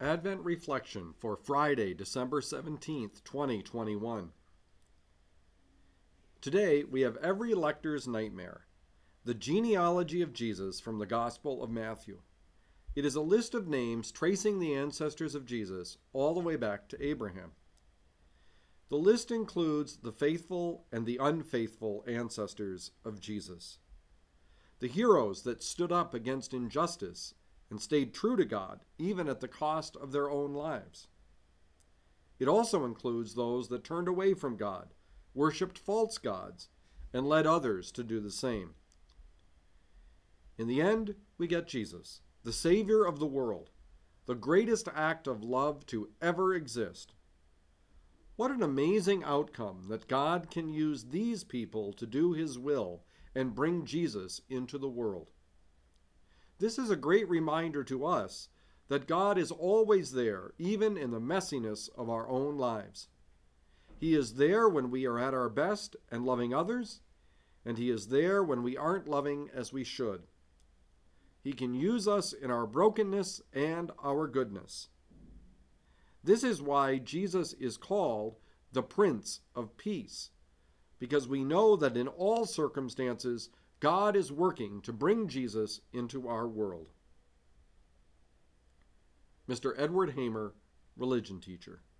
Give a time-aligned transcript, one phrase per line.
[0.00, 4.30] Advent Reflection for Friday, December 17th, 2021.
[6.40, 8.66] Today we have every lector's nightmare
[9.24, 12.20] the genealogy of Jesus from the Gospel of Matthew.
[12.94, 16.88] It is a list of names tracing the ancestors of Jesus all the way back
[16.90, 17.50] to Abraham.
[18.90, 23.78] The list includes the faithful and the unfaithful ancestors of Jesus.
[24.78, 27.34] The heroes that stood up against injustice
[27.70, 31.08] and stayed true to God, even at the cost of their own lives.
[32.38, 34.94] It also includes those that turned away from God,
[35.34, 36.68] worshiped false gods,
[37.12, 38.74] and led others to do the same.
[40.56, 43.70] In the end, we get Jesus, the Savior of the world,
[44.26, 47.14] the greatest act of love to ever exist.
[48.36, 53.02] What an amazing outcome that God can use these people to do His will
[53.34, 55.30] and bring Jesus into the world.
[56.58, 58.48] This is a great reminder to us
[58.88, 63.08] that God is always there, even in the messiness of our own lives.
[64.00, 67.00] He is there when we are at our best and loving others,
[67.64, 70.22] and He is there when we aren't loving as we should.
[71.42, 74.88] He can use us in our brokenness and our goodness.
[76.24, 78.36] This is why Jesus is called
[78.72, 80.30] the Prince of Peace,
[80.98, 86.48] because we know that in all circumstances God is working to bring Jesus into our
[86.48, 86.88] world.
[89.48, 89.72] Mr.
[89.78, 90.52] Edward Hamer,
[90.96, 91.80] religion teacher.